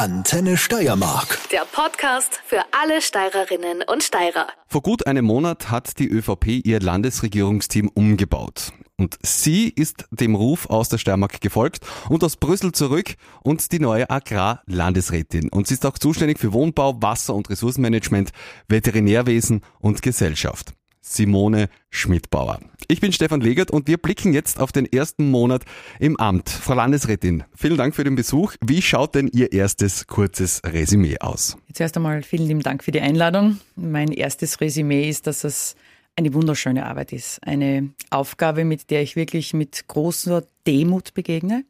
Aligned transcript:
Antenne 0.00 0.56
Steiermark. 0.56 1.38
Der 1.52 1.66
Podcast 1.70 2.40
für 2.46 2.62
alle 2.72 3.02
Steirerinnen 3.02 3.82
und 3.86 4.02
Steirer. 4.02 4.46
Vor 4.66 4.80
gut 4.80 5.06
einem 5.06 5.26
Monat 5.26 5.70
hat 5.70 5.98
die 5.98 6.08
ÖVP 6.08 6.64
ihr 6.64 6.80
Landesregierungsteam 6.80 7.90
umgebaut. 7.92 8.72
Und 8.96 9.18
sie 9.20 9.68
ist 9.68 10.06
dem 10.10 10.34
Ruf 10.34 10.70
aus 10.70 10.88
der 10.88 10.96
Steiermark 10.96 11.42
gefolgt 11.42 11.80
und 12.08 12.24
aus 12.24 12.38
Brüssel 12.38 12.72
zurück 12.72 13.16
und 13.42 13.72
die 13.72 13.78
neue 13.78 14.08
Agrarlandesrätin. 14.08 15.50
Und 15.50 15.66
sie 15.66 15.74
ist 15.74 15.84
auch 15.84 15.98
zuständig 15.98 16.38
für 16.38 16.54
Wohnbau, 16.54 17.02
Wasser- 17.02 17.34
und 17.34 17.50
Ressourcenmanagement, 17.50 18.30
Veterinärwesen 18.68 19.60
und 19.80 20.00
Gesellschaft. 20.00 20.72
Simone 21.00 21.68
Schmidbauer. 21.90 22.60
Ich 22.88 23.00
bin 23.00 23.12
Stefan 23.12 23.40
Legert 23.40 23.70
und 23.70 23.88
wir 23.88 23.96
blicken 23.96 24.32
jetzt 24.32 24.60
auf 24.60 24.72
den 24.72 24.84
ersten 24.84 25.30
Monat 25.30 25.64
im 25.98 26.18
Amt. 26.18 26.48
Frau 26.48 26.74
Landesrätin, 26.74 27.44
vielen 27.54 27.76
Dank 27.76 27.94
für 27.94 28.04
den 28.04 28.16
Besuch. 28.16 28.54
Wie 28.60 28.82
schaut 28.82 29.14
denn 29.14 29.28
Ihr 29.32 29.52
erstes 29.52 30.06
kurzes 30.06 30.62
Resümee 30.64 31.18
aus? 31.20 31.56
Zuerst 31.72 31.96
einmal 31.96 32.22
vielen 32.22 32.46
lieben 32.46 32.62
Dank 32.62 32.84
für 32.84 32.92
die 32.92 33.00
Einladung. 33.00 33.58
Mein 33.76 34.12
erstes 34.12 34.60
Resümee 34.60 35.08
ist, 35.08 35.26
dass 35.26 35.44
es 35.44 35.76
eine 36.16 36.34
wunderschöne 36.34 36.84
Arbeit 36.84 37.12
ist. 37.12 37.38
Eine 37.46 37.90
Aufgabe, 38.10 38.64
mit 38.64 38.90
der 38.90 39.02
ich 39.02 39.16
wirklich 39.16 39.54
mit 39.54 39.88
großer 39.88 40.44
Demut 40.66 41.14
begegne. 41.14 41.64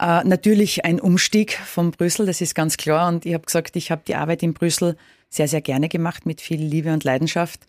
Äh, 0.00 0.24
natürlich 0.24 0.84
ein 0.84 1.00
Umstieg 1.00 1.54
von 1.54 1.90
Brüssel, 1.90 2.26
das 2.26 2.40
ist 2.40 2.54
ganz 2.54 2.76
klar. 2.76 3.08
Und 3.08 3.26
ich 3.26 3.34
habe 3.34 3.44
gesagt, 3.44 3.76
ich 3.76 3.90
habe 3.90 4.02
die 4.06 4.14
Arbeit 4.14 4.42
in 4.42 4.54
Brüssel 4.54 4.96
sehr, 5.28 5.48
sehr 5.48 5.60
gerne 5.60 5.88
gemacht, 5.88 6.26
mit 6.26 6.40
viel 6.40 6.62
Liebe 6.62 6.92
und 6.92 7.04
Leidenschaft. 7.04 7.66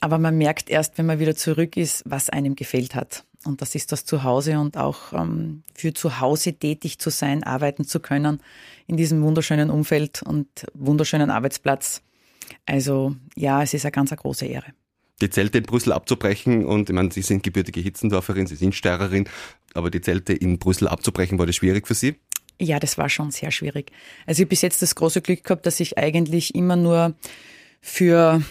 Aber 0.00 0.18
man 0.18 0.36
merkt 0.36 0.68
erst, 0.68 0.98
wenn 0.98 1.06
man 1.06 1.18
wieder 1.18 1.36
zurück 1.36 1.76
ist, 1.76 2.02
was 2.06 2.28
einem 2.30 2.54
gefehlt 2.54 2.94
hat. 2.94 3.24
Und 3.44 3.62
das 3.62 3.74
ist 3.74 3.92
das 3.92 4.04
Zuhause 4.04 4.58
und 4.58 4.76
auch 4.76 5.12
ähm, 5.12 5.62
für 5.74 5.94
zu 5.94 6.20
Hause 6.20 6.54
tätig 6.54 6.98
zu 6.98 7.10
sein, 7.10 7.44
arbeiten 7.44 7.84
zu 7.84 8.00
können 8.00 8.40
in 8.86 8.96
diesem 8.96 9.22
wunderschönen 9.22 9.70
Umfeld 9.70 10.22
und 10.22 10.48
wunderschönen 10.74 11.30
Arbeitsplatz. 11.30 12.02
Also 12.66 13.14
ja, 13.36 13.62
es 13.62 13.72
ist 13.74 13.84
eine 13.84 13.92
ganz 13.92 14.10
eine 14.10 14.20
große 14.20 14.46
Ehre. 14.46 14.72
Die 15.20 15.30
Zelte 15.30 15.58
in 15.58 15.64
Brüssel 15.64 15.92
abzubrechen 15.92 16.66
und 16.66 16.90
ich 16.90 16.94
meine, 16.94 17.10
Sie 17.10 17.22
sind 17.22 17.42
gebürtige 17.42 17.80
Hitzendorferin, 17.80 18.46
Sie 18.46 18.56
sind 18.56 18.74
Steirerin, 18.74 19.28
aber 19.72 19.90
die 19.90 20.02
Zelte 20.02 20.34
in 20.34 20.58
Brüssel 20.58 20.88
abzubrechen, 20.88 21.38
war 21.38 21.46
das 21.46 21.56
schwierig 21.56 21.86
für 21.86 21.94
Sie? 21.94 22.16
Ja, 22.60 22.78
das 22.78 22.98
war 22.98 23.08
schon 23.08 23.30
sehr 23.30 23.50
schwierig. 23.50 23.92
Also 24.26 24.40
ich 24.40 24.44
habe 24.44 24.50
bis 24.50 24.62
jetzt 24.62 24.82
das 24.82 24.94
große 24.94 25.22
Glück 25.22 25.44
gehabt, 25.44 25.66
dass 25.66 25.80
ich 25.80 25.96
eigentlich 25.96 26.54
immer 26.54 26.76
nur 26.76 27.14
für 27.80 28.42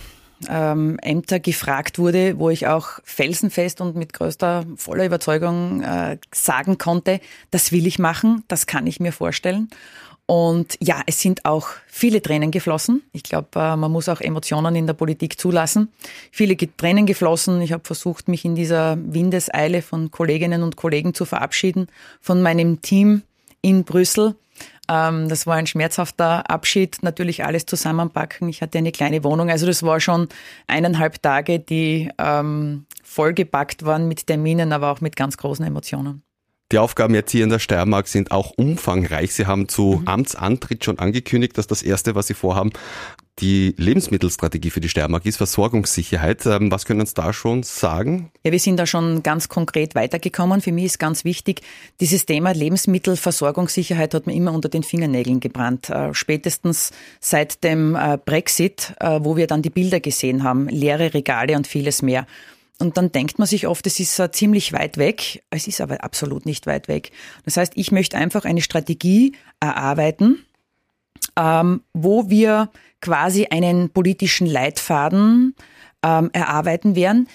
ähm, 0.49 0.99
Ämter 1.01 1.39
gefragt 1.39 1.99
wurde, 1.99 2.37
wo 2.39 2.49
ich 2.49 2.67
auch 2.67 2.99
felsenfest 3.03 3.81
und 3.81 3.95
mit 3.95 4.13
größter 4.13 4.65
voller 4.75 5.05
Überzeugung 5.05 5.81
äh, 5.81 6.17
sagen 6.33 6.77
konnte, 6.77 7.19
das 7.51 7.71
will 7.71 7.87
ich 7.87 7.99
machen, 7.99 8.43
das 8.47 8.67
kann 8.67 8.87
ich 8.87 8.99
mir 8.99 9.11
vorstellen. 9.11 9.69
Und 10.27 10.77
ja, 10.81 11.01
es 11.05 11.21
sind 11.21 11.45
auch 11.45 11.67
viele 11.85 12.19
Tränen 12.19 12.49
geflossen. 12.49 13.03
Ich 13.11 13.21
glaube, 13.21 13.47
äh, 13.55 13.75
man 13.75 13.91
muss 13.91 14.09
auch 14.09 14.21
Emotionen 14.21 14.75
in 14.75 14.87
der 14.87 14.95
Politik 14.95 15.39
zulassen. 15.39 15.89
Viele 16.31 16.57
Tränen 16.57 17.05
geflossen. 17.05 17.61
Ich 17.61 17.71
habe 17.71 17.83
versucht, 17.85 18.27
mich 18.27 18.43
in 18.43 18.55
dieser 18.55 18.97
Windeseile 18.99 19.83
von 19.83 20.09
Kolleginnen 20.09 20.63
und 20.63 20.77
Kollegen 20.77 21.13
zu 21.13 21.25
verabschieden, 21.25 21.87
von 22.21 22.41
meinem 22.41 22.81
Team 22.81 23.21
in 23.61 23.83
Brüssel. 23.83 24.35
Ähm, 24.89 25.29
das 25.29 25.47
war 25.47 25.55
ein 25.55 25.67
schmerzhafter 25.67 26.49
Abschied, 26.49 26.99
natürlich 27.01 27.43
alles 27.45 27.65
zusammenpacken. 27.65 28.49
Ich 28.49 28.61
hatte 28.61 28.77
eine 28.77 28.91
kleine 28.91 29.23
Wohnung, 29.23 29.49
also 29.49 29.65
das 29.65 29.83
war 29.83 29.99
schon 29.99 30.29
eineinhalb 30.67 31.21
Tage, 31.21 31.59
die 31.59 32.09
ähm, 32.17 32.85
vollgepackt 33.03 33.85
waren 33.85 34.07
mit 34.07 34.27
Terminen, 34.27 34.73
aber 34.73 34.91
auch 34.91 35.01
mit 35.01 35.15
ganz 35.15 35.37
großen 35.37 35.65
Emotionen. 35.65 36.21
Die 36.71 36.79
Aufgaben 36.79 37.13
jetzt 37.13 37.31
hier 37.31 37.43
in 37.43 37.51
der 37.51 37.59
Steiermark 37.59 38.07
sind 38.07 38.31
auch 38.31 38.51
umfangreich. 38.57 39.33
Sie 39.33 39.45
haben 39.45 39.67
zu 39.69 39.99
mhm. 40.01 40.07
Amtsantritt 40.07 40.83
schon 40.83 40.97
angekündigt, 40.97 41.57
dass 41.57 41.67
das 41.67 41.83
Erste, 41.83 42.15
was 42.15 42.27
Sie 42.27 42.33
vorhaben, 42.33 42.71
die 43.39 43.75
Lebensmittelstrategie 43.77 44.69
für 44.69 44.79
die 44.79 44.87
Steiermark 44.87 45.25
ist, 45.25 45.37
Versorgungssicherheit. 45.37 46.45
Ähm, 46.45 46.71
was 46.71 46.85
können 46.85 47.05
Sie 47.05 47.13
da 47.13 47.33
schon 47.33 47.63
sagen? 47.63 48.31
Ja, 48.43 48.51
wir 48.51 48.59
sind 48.59 48.77
da 48.77 48.85
schon 48.85 49.23
ganz 49.23 49.49
konkret 49.49 49.93
weitergekommen. 49.93 50.61
Für 50.61 50.71
mich 50.71 50.85
ist 50.85 50.99
ganz 50.99 51.25
wichtig, 51.25 51.61
dieses 51.99 52.25
Thema 52.25 52.51
Lebensmittelversorgungssicherheit 52.51 54.13
hat 54.13 54.25
mir 54.25 54.35
immer 54.35 54.53
unter 54.53 54.69
den 54.69 54.83
Fingernägeln 54.83 55.41
gebrannt. 55.41 55.89
Äh, 55.89 56.13
spätestens 56.13 56.91
seit 57.19 57.63
dem 57.63 57.95
äh, 57.95 58.17
Brexit, 58.23 58.93
äh, 58.99 59.19
wo 59.21 59.35
wir 59.35 59.47
dann 59.47 59.61
die 59.61 59.69
Bilder 59.69 59.99
gesehen 59.99 60.43
haben, 60.43 60.69
leere 60.69 61.13
Regale 61.13 61.57
und 61.57 61.67
vieles 61.67 62.01
mehr. 62.01 62.25
Und 62.79 62.97
dann 62.97 63.11
denkt 63.11 63.39
man 63.39 63.47
sich 63.47 63.67
oft, 63.67 63.87
es 63.87 63.99
ist 63.99 64.21
ziemlich 64.33 64.73
weit 64.73 64.97
weg. 64.97 65.43
Es 65.49 65.67
ist 65.67 65.79
aber 65.79 66.03
absolut 66.03 66.45
nicht 66.45 66.67
weit 66.67 66.87
weg. 66.89 67.11
Das 67.45 67.55
heißt, 67.55 67.73
ich 67.75 67.91
möchte 67.91 68.17
einfach 68.17 68.43
eine 68.43 68.61
Strategie 68.61 69.33
erarbeiten, 69.61 70.45
ähm, 71.37 71.81
wo 71.93 72.29
wir 72.29 72.69
quasi 73.01 73.47
einen 73.47 73.89
politischen 73.89 74.47
Leitfaden 74.47 75.55
ähm, 76.03 76.29
erarbeiten 76.33 76.95
werden, 76.95 77.27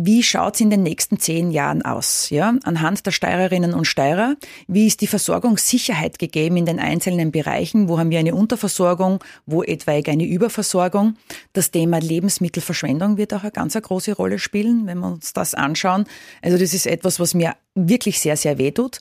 wie 0.00 0.22
schaut's 0.22 0.60
in 0.60 0.70
den 0.70 0.84
nächsten 0.84 1.18
zehn 1.18 1.50
Jahren 1.50 1.82
aus? 1.82 2.30
Ja, 2.30 2.54
anhand 2.62 3.04
der 3.04 3.10
Steirerinnen 3.10 3.74
und 3.74 3.84
Steirer, 3.84 4.36
wie 4.68 4.86
ist 4.86 5.00
die 5.00 5.08
Versorgungssicherheit 5.08 6.20
gegeben 6.20 6.56
in 6.56 6.66
den 6.66 6.78
einzelnen 6.78 7.32
Bereichen? 7.32 7.88
Wo 7.88 7.98
haben 7.98 8.10
wir 8.10 8.20
eine 8.20 8.36
Unterversorgung? 8.36 9.24
Wo 9.44 9.64
etwaig 9.64 10.08
eine 10.08 10.24
Überversorgung? 10.24 11.16
Das 11.52 11.72
Thema 11.72 11.98
Lebensmittelverschwendung 11.98 13.16
wird 13.16 13.34
auch 13.34 13.42
eine 13.42 13.50
ganz 13.50 13.74
große 13.74 14.12
Rolle 14.12 14.38
spielen, 14.38 14.86
wenn 14.86 15.00
wir 15.00 15.10
uns 15.10 15.32
das 15.32 15.54
anschauen. 15.54 16.04
Also 16.42 16.58
das 16.58 16.74
ist 16.74 16.86
etwas, 16.86 17.18
was 17.18 17.34
mir 17.34 17.56
wirklich 17.74 18.20
sehr, 18.20 18.36
sehr 18.36 18.58
wehtut. 18.58 19.00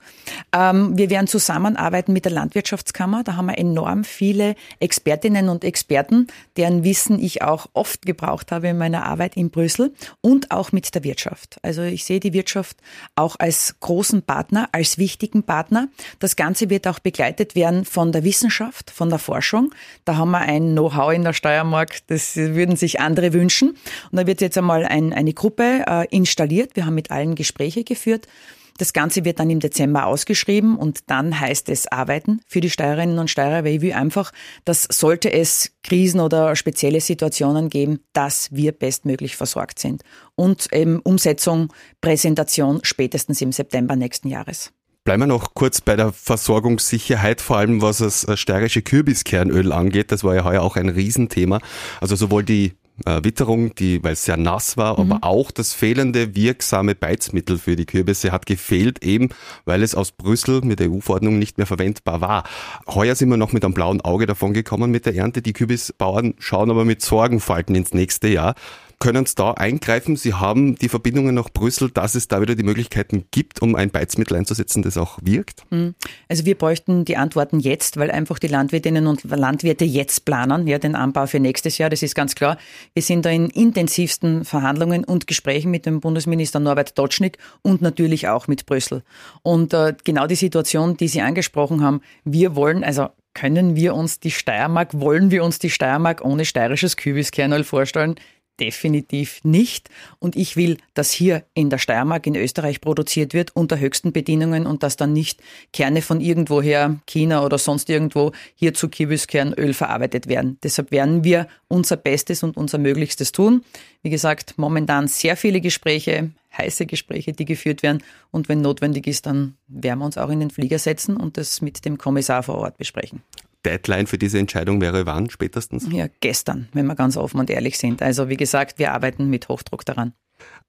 Ähm, 0.54 0.98
wir 0.98 1.10
werden 1.10 1.28
zusammenarbeiten 1.28 2.14
mit 2.14 2.26
der 2.26 2.32
Landwirtschaftskammer. 2.32 3.24
Da 3.24 3.36
haben 3.36 3.48
wir 3.48 3.58
enorm 3.58 4.04
viele 4.04 4.56
Expertinnen 4.80 5.50
und 5.50 5.64
Experten, 5.64 6.28
deren 6.58 6.84
Wissen 6.84 7.20
ich 7.20 7.42
auch 7.42 7.68
oft 7.74 8.06
gebraucht 8.06 8.52
habe 8.52 8.70
in 8.70 8.78
meiner 8.78 9.06
Arbeit 9.06 9.36
in 9.36 9.50
Brüssel 9.50 9.94
und 10.22 10.52
auch 10.52 10.72
mit 10.72 10.94
der 10.94 11.04
Wirtschaft. 11.04 11.58
Also 11.64 11.82
ich 11.82 12.06
sehe 12.06 12.20
die 12.20 12.34
Wirtschaft 12.34 12.78
auch 13.16 13.36
als 13.40 13.76
großen 13.80 14.22
Partner, 14.22 14.70
als 14.72 14.98
wichtigen 14.98 15.44
Partner. 15.44 15.88
Das 16.20 16.36
Ganze 16.36 16.70
wird 16.70 16.88
auch 16.88 17.00
begleitet 17.00 17.56
werden 17.56 17.86
von 17.86 18.12
der 18.12 18.24
Wissenschaft, 18.24 18.92
von 18.92 19.10
der 19.10 19.20
Forschung. 19.20 19.74
Da 20.06 20.18
haben 20.18 20.32
wir 20.32 20.42
ein 20.42 20.74
Know-how 20.74 21.14
in 21.14 21.24
der 21.24 21.34
Steiermark, 21.34 22.06
das 22.08 22.36
würden 22.36 22.76
sich 22.76 23.00
andere 23.00 23.34
wünschen. 23.34 23.70
Und 24.12 24.18
da 24.18 24.28
wird 24.28 24.42
jetzt 24.42 24.58
einmal 24.58 24.86
ein, 24.86 25.14
eine 25.14 25.34
Gruppe 25.34 25.84
äh, 25.88 26.08
installiert. 26.16 26.76
Wir 26.76 26.86
haben 26.86 26.96
mit 26.96 27.12
allen 27.12 27.36
Gespräche 27.36 27.84
geführt. 27.84 28.28
Das 28.78 28.94
Ganze 28.94 29.26
wird 29.26 29.40
dann 29.40 29.50
im 29.50 29.60
Dezember 29.60 30.06
ausgeschrieben 30.06 30.78
und 30.78 31.10
dann 31.10 31.40
heißt 31.40 31.70
es 31.70 31.88
arbeiten 31.88 32.42
für 32.48 32.62
die 32.62 32.70
Steirerinnen 32.70 33.20
und 33.20 33.30
Steirer, 33.30 33.64
weil 33.64 33.76
ich 33.76 33.82
will 33.82 33.94
einfach, 33.94 34.32
dass 34.66 34.88
sollte 34.90 35.32
es 35.32 35.72
Krisen 35.84 36.20
oder 36.20 36.56
spezielle 36.56 37.02
Situationen 37.02 37.70
geben, 37.70 38.00
dass 38.14 38.50
wir 38.52 38.72
bestmöglich 38.72 39.36
versorgt 39.36 39.80
sind. 39.80 40.04
Und 40.36 40.72
eben 40.72 41.00
Umsetzung, 41.00 41.74
Präsentation 42.02 42.80
spätestens 42.84 43.42
im 43.42 43.52
September 43.52 43.96
nächsten 43.96 44.30
Jahres. 44.30 44.72
Bleiben 45.04 45.24
wir 45.24 45.28
noch 45.28 45.54
kurz 45.54 45.80
bei 45.80 45.96
der 45.96 46.12
Versorgungssicherheit, 46.12 47.40
vor 47.40 47.58
allem 47.58 47.82
was 47.82 48.00
das 48.00 48.28
steirische 48.38 48.82
Kürbiskernöl 48.82 49.72
angeht. 49.72 50.12
Das 50.12 50.26
war 50.26 50.36
ja 50.36 50.44
heuer 50.44 50.62
auch 50.62 50.76
ein 50.76 50.90
Riesenthema. 50.90 51.62
Also 52.02 52.18
sowohl 52.18 52.44
die 52.44 52.74
äh, 53.06 53.24
Witterung, 53.24 53.75
die, 53.75 54.03
weil 54.03 54.13
es 54.13 54.25
sehr 54.25 54.38
nass 54.38 54.78
war, 54.78 55.00
mhm. 55.00 55.12
aber 55.12 55.28
auch 55.28 55.52
das 55.52 55.74
fehlende 55.74 56.35
wirksame 56.35 56.96
Beizmittel 56.96 57.58
für 57.58 57.75
die 57.75 57.85
Kürbisse 57.85 58.31
hat 58.31 58.46
gefehlt, 58.46 59.03
eben 59.03 59.30
weil 59.66 59.84
es 59.84 59.96
aus 59.96 60.12
Brüssel 60.12 60.62
mit 60.62 60.80
der 60.80 60.91
EU-Verordnung 60.91 61.40
nicht 61.40 61.57
mehr 61.57 61.68
verwendbar 61.68 62.22
war. 62.22 62.44
Heuer 62.88 63.16
sind 63.16 63.30
wir 63.30 63.38
noch 63.38 63.53
mit 63.53 63.63
einem 63.63 63.74
blauen 63.74 64.02
Auge 64.02 64.25
davon 64.25 64.53
gekommen 64.53 64.91
mit 64.91 65.06
der 65.06 65.16
Ernte. 65.16 65.41
Die 65.41 65.53
Kürbisbauern 65.53 66.36
schauen 66.40 66.72
aber 66.72 66.86
mit 66.86 67.02
Sorgenfalten 67.02 67.75
ins 67.75 67.94
nächste 67.94 68.28
Jahr 68.28 68.56
können 69.00 69.25
Sie 69.25 69.35
da 69.35 69.52
eingreifen. 69.52 70.16
Sie 70.16 70.34
haben 70.34 70.75
die 70.75 70.90
Verbindungen 70.90 71.35
nach 71.35 71.50
Brüssel, 71.50 71.91
dass 71.91 72.16
es 72.16 72.28
da 72.28 72.41
wieder 72.41 72.56
die 72.56 72.63
Möglichkeiten 72.63 73.25
gibt, 73.31 73.62
um 73.62 73.75
ein 73.75 73.91
Beizmittel 73.91 74.35
einzusetzen, 74.38 74.81
das 74.81 74.97
auch 74.97 75.19
wirkt? 75.22 75.63
Hm. 75.69 75.94
Also 76.28 76.46
wir 76.46 76.58
bräuchten 76.58 77.06
die 77.06 77.18
Antworten 77.18 77.59
jetzt, 77.59 77.97
weil 77.97 78.09
einfach 78.09 78.40
die 78.40 78.47
Landwirtinnen 78.47 79.07
und 79.07 79.24
Landwirte 79.24 79.86
jetzt 79.86 80.25
planen, 80.25 80.68
ja, 80.68 80.80
den 80.80 80.95
Anbau 80.95 81.27
für 81.27 81.39
nächstes 81.39 81.77
Jahr. 81.77 81.89
Das 81.89 82.01
ist 82.01 82.16
ganz 82.16 82.36
klar. 82.36 82.57
Wir 82.94 83.04
sind 83.04 83.25
da 83.25 83.30
in 83.30 83.50
intensivsten 83.50 84.45
Verhandlungen 84.45 85.04
und 85.04 85.27
Gesprächen 85.27 85.69
mit 85.69 85.86
dem 85.86 86.00
Bundesminister 86.00 86.60
Norbert 86.60 86.98
Dotschnig 86.98 87.38
und 87.62 87.81
natürlich 87.81 88.27
auch 88.27 88.48
mit 88.48 88.66
Brüssel. 88.66 89.04
Und 89.44 89.74
äh, 89.74 89.94
genau 90.04 90.25
die 90.25 90.36
Situation, 90.36 90.98
die 90.98 91.07
Sie 91.07 91.22
angesprochen 91.22 91.83
haben, 91.83 92.01
wir 92.24 92.56
wollen, 92.56 92.83
also 92.83 93.10
können 93.38 93.75
wir 93.75 93.94
uns 93.94 94.19
die 94.19 94.31
Steiermark, 94.31 95.00
wollen 95.00 95.30
wir 95.30 95.44
uns 95.44 95.60
die 95.60 95.69
Steiermark 95.69 96.25
ohne 96.25 96.44
steirisches 96.44 96.98
Kübiskernöl 96.98 97.63
vorstellen? 97.63 98.16
Definitiv 98.59 99.44
nicht. 99.44 99.89
Und 100.19 100.36
ich 100.36 100.56
will, 100.56 100.77
dass 100.94 101.12
hier 101.12 101.44
in 101.54 101.69
der 101.69 101.77
Steiermark 101.77 102.25
in 102.27 102.36
Österreich 102.36 102.81
produziert 102.81 103.33
wird 103.33 103.56
unter 103.56 103.80
höchsten 103.80 104.12
Bedingungen 104.12 104.65
und 104.65 104.83
dass 104.83 104.98
dann 104.98 105.13
nicht 105.13 105.42
Kerne 105.74 106.01
von 106.01 106.21
irgendwoher, 106.21 107.00
China 107.06 107.44
oder 107.44 107.57
sonst 107.57 107.89
irgendwo, 107.89 108.31
hier 108.56 108.74
zu 108.74 108.89
Kürbiskernöl 108.89 109.74
verarbeitet 109.74 110.27
werden. 110.27 110.57
Deshalb 110.63 110.92
werden 110.92 111.24
wir 111.24 111.48
unser 111.68 111.98
Bestes 111.98 112.44
und 112.44 112.57
unser 112.57 112.77
Möglichstes 112.77 113.31
tun. 113.31 113.63
Wie 114.01 114.09
gesagt, 114.09 114.56
momentan 114.57 115.07
sehr 115.07 115.38
viele 115.38 115.62
Gespräche, 115.62 116.31
heiße 116.57 116.86
Gespräche, 116.86 117.33
die 117.33 117.45
geführt 117.45 117.83
werden. 117.83 118.03
Und 118.31 118.50
wenn 118.50 118.62
notwendig 118.62 119.07
ist, 119.07 119.25
dann 119.25 119.56
werden 119.68 120.00
wir 120.00 120.06
uns 120.06 120.18
auch 120.18 120.30
in 120.30 120.39
den 120.39 120.50
Flieger 120.50 120.80
setzen 120.80 121.18
und 121.18 121.38
das 121.38 121.62
mit 121.62 121.86
dem 121.86 121.98
Kommissar 121.98 122.44
vor 122.44 122.56
Ort 122.56 122.77
besprechen. 122.77 123.21
Deadline 123.65 124.07
für 124.07 124.18
diese 124.18 124.39
Entscheidung 124.39 124.81
wäre 124.81 125.06
wann 125.06 125.30
spätestens? 125.30 125.88
Ja, 125.92 126.07
gestern, 126.19 126.69
wenn 126.74 126.86
wir 126.86 126.95
ganz 126.95 127.18
offen 127.18 127.39
und 127.39 127.50
ehrlich 127.50 127.77
sind. 127.77 128.01
Also 128.01 128.30
wie 128.30 128.38
gesagt, 128.38 128.80
wir 128.80 128.94
arbeiten 128.94 129.30
mit 129.30 129.50
Hochdruck 129.50 129.86
daran. 129.86 130.13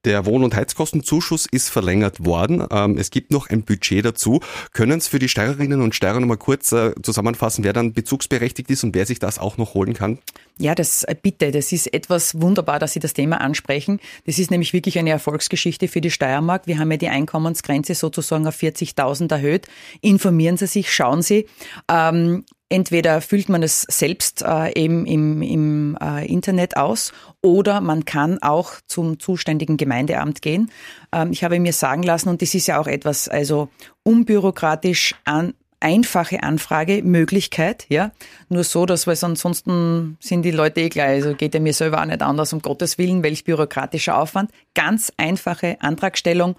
Der 0.05 0.27
Wohn- 0.27 0.45
und 0.45 0.55
Heizkostenzuschuss 0.55 1.47
ist 1.51 1.71
verlängert 1.71 2.25
worden. 2.25 2.65
Ähm, 2.71 2.97
es 2.99 3.11
gibt 3.11 3.33
noch 3.33 3.51
ein 3.51 3.65
Budget 3.65 4.05
dazu. 4.05 4.41
Können 4.73 5.01
Sie 5.01 5.11
für 5.11 5.19
die 5.19 5.29
Steirerinnen 5.29 5.83
und 5.83 5.95
Steirer 5.95 6.21
noch 6.21 6.29
mal 6.29 6.37
kurz 6.37 6.71
äh, 6.71 6.95
zusammenfassen, 7.03 7.65
wer 7.65 7.73
dann 7.73 7.93
bezugsberechtigt 7.93 8.71
ist 8.71 8.85
und 8.85 8.95
wer 8.95 9.07
sich 9.07 9.19
das 9.19 9.41
auch 9.41 9.57
noch 9.57 9.75
holen 9.75 9.95
kann? 9.95 10.19
Ja, 10.57 10.77
das 10.77 11.03
äh, 11.03 11.17
bitte, 11.21 11.51
das 11.51 11.73
ist 11.73 11.93
etwas 11.93 12.41
wunderbar, 12.41 12.79
dass 12.79 12.93
Sie 12.93 13.01
das 13.01 13.13
Thema 13.13 13.41
ansprechen. 13.41 13.99
Das 14.25 14.39
ist 14.39 14.53
nämlich 14.53 14.73
wirklich 14.73 14.99
eine 15.01 15.11
Erfolgsgeschichte 15.11 15.89
für 15.89 16.01
die 16.01 16.13
Steiermark. 16.13 16.69
Wir 16.69 16.79
haben 16.79 16.93
ja 16.93 16.97
die 16.97 17.09
Einkommensgrenze 17.09 17.97
sozusagen 17.97 18.47
auf 18.47 18.57
40.000 18.57 19.33
erhöht. 19.33 19.67
Informieren 20.01 20.57
Sie 20.57 20.69
sich, 20.69 20.95
schauen 20.95 21.23
Sie. 21.23 21.47
Ähm, 21.91 22.45
Entweder 22.71 23.23
füllt 23.23 23.49
man 23.49 23.63
es 23.63 23.83
selbst 23.83 24.43
äh, 24.43 24.79
eben 24.79 25.07
im, 25.07 25.41
im 25.41 25.99
äh, 26.03 26.27
Internet 26.27 26.77
aus 26.77 27.13
oder 27.41 27.81
man 27.81 28.05
kann 28.05 28.43
auch 28.43 28.73
zum 28.87 29.19
zuständigen 29.19 29.79
Gemeindeamt 29.79 30.43
gehen. 30.43 30.71
Ähm, 31.11 31.33
ich 31.33 31.45
habe 31.45 31.59
mir 31.61 31.73
sagen 31.73 32.03
lassen, 32.03 32.29
und 32.29 32.43
das 32.43 32.55
ist 32.55 32.67
ja 32.67 32.79
auch 32.79 32.87
etwas, 32.87 33.29
also 33.29 33.71
unbürokratisch 34.03 35.15
an, 35.25 35.55
einfache 35.81 36.43
Anfragemöglichkeit, 36.43 37.87
ja. 37.89 38.11
Nur 38.49 38.65
so, 38.65 38.85
dass, 38.85 39.07
weil 39.07 39.17
ansonsten 39.23 40.17
sind 40.21 40.43
die 40.43 40.51
Leute 40.51 40.81
eh 40.81 40.89
gleich, 40.89 41.25
also 41.25 41.35
geht 41.35 41.55
ja 41.55 41.61
mir 41.61 41.73
selber 41.73 42.01
auch 42.01 42.07
nicht 42.07 42.23
anders, 42.23 42.53
um 42.53 42.61
Gottes 42.61 42.99
Willen, 42.99 43.23
welch 43.23 43.45
bürokratischer 43.45 44.19
Aufwand. 44.19 44.51
Ganz 44.75 45.13
einfache 45.17 45.77
Antragstellung 45.81 46.57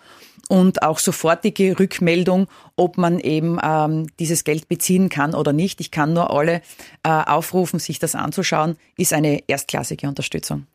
und 0.48 0.84
auch 0.84 1.00
sofortige 1.00 1.80
Rückmeldung, 1.80 2.48
ob 2.76 2.98
man 2.98 3.20
eben 3.20 3.60
ähm, 3.62 4.08
dieses 4.20 4.44
Geld 4.44 4.68
beziehen 4.68 5.10
kann 5.10 5.34
oder 5.34 5.54
nicht. 5.54 5.82
Ich 5.82 5.92
kann 5.92 6.14
nur 6.14 6.32
alle 6.32 6.62
äh, 7.04 7.10
aufrufen, 7.10 7.80
sich 7.80 8.00
das 8.00 8.16
anzuschauen, 8.16 8.78
ist 8.98 9.14
eine 9.14 9.44
erstklassige 9.48 10.08
Unterstützung. 10.08 10.66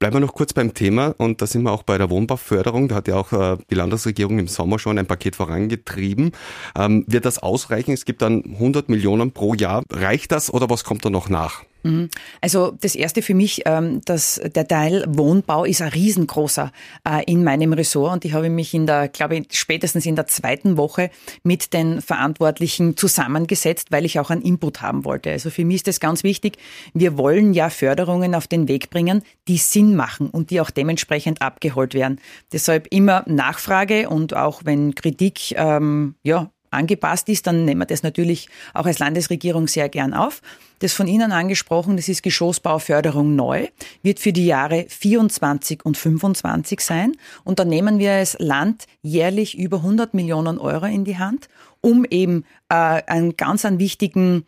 Bleiben 0.00 0.16
wir 0.16 0.20
noch 0.20 0.32
kurz 0.32 0.54
beim 0.54 0.72
Thema 0.72 1.14
und 1.18 1.42
da 1.42 1.46
sind 1.46 1.62
wir 1.62 1.72
auch 1.72 1.82
bei 1.82 1.98
der 1.98 2.08
Wohnbauförderung. 2.08 2.88
Da 2.88 2.94
hat 2.94 3.06
ja 3.06 3.16
auch 3.16 3.32
äh, 3.34 3.58
die 3.68 3.74
Landesregierung 3.74 4.38
im 4.38 4.48
Sommer 4.48 4.78
schon 4.78 4.98
ein 4.98 5.04
Paket 5.04 5.36
vorangetrieben. 5.36 6.32
Ähm, 6.74 7.04
wird 7.06 7.26
das 7.26 7.38
ausreichen? 7.38 7.92
Es 7.92 8.06
gibt 8.06 8.22
dann 8.22 8.42
100 8.42 8.88
Millionen 8.88 9.32
pro 9.32 9.52
Jahr. 9.52 9.82
Reicht 9.92 10.32
das 10.32 10.50
oder 10.50 10.70
was 10.70 10.84
kommt 10.84 11.04
da 11.04 11.10
noch 11.10 11.28
nach? 11.28 11.64
Mhm. 11.82 12.10
Also 12.40 12.72
das 12.80 12.94
erste 12.94 13.22
für 13.22 13.34
mich, 13.34 13.62
ähm, 13.66 14.00
dass 14.04 14.40
der 14.54 14.66
Teil 14.66 15.04
Wohnbau 15.08 15.64
ist 15.64 15.82
ein 15.82 15.88
riesengroßer 15.88 16.72
äh, 17.08 17.24
in 17.24 17.44
meinem 17.44 17.72
Ressort 17.72 18.12
und 18.12 18.24
ich 18.24 18.32
habe 18.32 18.50
mich 18.50 18.74
in 18.74 18.86
der, 18.86 19.08
glaube 19.08 19.36
ich, 19.36 19.46
spätestens 19.52 20.06
in 20.06 20.16
der 20.16 20.26
zweiten 20.26 20.76
Woche 20.76 21.10
mit 21.42 21.72
den 21.72 22.02
Verantwortlichen 22.02 22.96
zusammengesetzt, 22.96 23.88
weil 23.90 24.04
ich 24.04 24.18
auch 24.18 24.30
einen 24.30 24.42
Input 24.42 24.82
haben 24.82 25.04
wollte. 25.04 25.30
Also 25.30 25.50
für 25.50 25.64
mich 25.64 25.76
ist 25.76 25.88
das 25.88 26.00
ganz 26.00 26.22
wichtig. 26.24 26.58
Wir 26.94 27.16
wollen 27.16 27.54
ja 27.54 27.70
Förderungen 27.70 28.34
auf 28.34 28.46
den 28.46 28.68
Weg 28.68 28.90
bringen, 28.90 29.22
die 29.48 29.58
Sinn 29.58 29.96
machen 29.96 30.28
und 30.30 30.50
die 30.50 30.60
auch 30.60 30.70
dementsprechend 30.70 31.42
abgeholt 31.42 31.94
werden. 31.94 32.20
Deshalb 32.52 32.88
immer 32.90 33.24
Nachfrage 33.26 34.08
und 34.08 34.34
auch 34.34 34.62
wenn 34.64 34.94
Kritik 34.94 35.52
ähm, 35.56 36.14
ja 36.22 36.50
angepasst 36.70 37.28
ist, 37.28 37.46
dann 37.46 37.64
nehmen 37.64 37.80
wir 37.80 37.86
das 37.86 38.02
natürlich 38.02 38.48
auch 38.74 38.86
als 38.86 38.98
Landesregierung 38.98 39.68
sehr 39.68 39.88
gern 39.88 40.14
auf. 40.14 40.40
Das 40.80 40.92
von 40.92 41.06
Ihnen 41.06 41.32
angesprochen, 41.32 41.96
das 41.96 42.08
ist 42.08 42.22
Geschossbauförderung 42.22 43.36
neu, 43.36 43.66
wird 44.02 44.18
für 44.18 44.32
die 44.32 44.46
Jahre 44.46 44.86
24 44.88 45.84
und 45.84 45.98
25 45.98 46.80
sein. 46.80 47.16
Und 47.44 47.58
da 47.58 47.64
nehmen 47.64 47.98
wir 47.98 48.12
als 48.12 48.36
Land 48.38 48.86
jährlich 49.02 49.58
über 49.58 49.78
100 49.78 50.14
Millionen 50.14 50.58
Euro 50.58 50.86
in 50.86 51.04
die 51.04 51.18
Hand, 51.18 51.48
um 51.80 52.04
eben 52.04 52.44
äh, 52.70 52.74
einen 52.74 53.36
ganz 53.36 53.64
einen 53.64 53.78
wichtigen 53.78 54.46